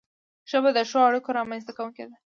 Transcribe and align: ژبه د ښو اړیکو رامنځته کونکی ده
ژبه 0.49 0.69
د 0.75 0.79
ښو 0.89 0.99
اړیکو 1.09 1.29
رامنځته 1.39 1.71
کونکی 1.77 2.03
ده 2.09 2.15